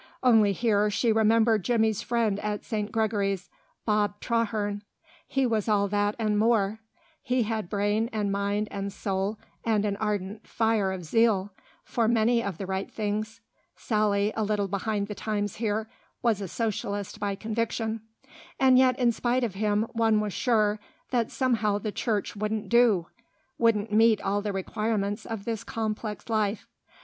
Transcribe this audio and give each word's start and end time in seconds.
Only 0.23 0.51
here 0.51 0.89
she 0.89 1.11
remembered 1.11 1.63
Jimmy's 1.63 2.01
friend 2.01 2.39
at 2.39 2.63
St. 2.65 2.91
Gregory's, 2.91 3.51
Bob 3.85 4.19
Traherne; 4.19 4.81
he 5.27 5.45
was 5.45 5.69
all 5.69 5.87
that 5.89 6.15
and 6.17 6.39
more, 6.39 6.79
he 7.21 7.43
had 7.43 7.69
brain 7.69 8.09
and 8.11 8.31
mind 8.31 8.67
and 8.71 8.91
soul 8.91 9.37
and 9.63 9.85
an 9.85 9.97
ardent 9.97 10.47
fire 10.47 10.91
of 10.91 11.05
zeal 11.05 11.53
for 11.85 12.07
many 12.07 12.41
of 12.43 12.57
the 12.57 12.65
right 12.65 12.89
things 12.91 13.41
(Sally, 13.75 14.33
a 14.35 14.43
little 14.43 14.67
behind 14.67 15.05
the 15.05 15.13
times 15.13 15.57
here, 15.57 15.87
was 16.23 16.41
a 16.41 16.47
Socialist 16.47 17.19
by 17.19 17.35
conviction), 17.35 18.01
and 18.59 18.79
yet 18.79 18.97
in 18.97 19.11
spite 19.11 19.43
of 19.43 19.53
him 19.53 19.83
one 19.93 20.19
was 20.19 20.33
sure 20.33 20.79
that 21.11 21.29
somehow 21.29 21.77
the 21.77 21.91
Church 21.91 22.35
wouldn't 22.35 22.69
do, 22.69 23.05
wouldn't 23.59 23.93
meet 23.93 24.19
all 24.19 24.41
the 24.41 24.51
requirements 24.51 25.27
of 25.27 25.45
this 25.45 25.63
complex 25.63 26.27
life. 26.27 26.67